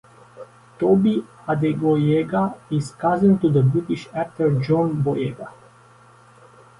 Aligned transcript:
Tobi 0.79 1.23
Adegboyega 1.47 2.57
is 2.71 2.89
cousin 2.91 3.37
to 3.37 3.49
the 3.51 3.61
British 3.61 4.09
actor 4.15 4.59
John 4.59 5.03
Boyega. 5.03 5.49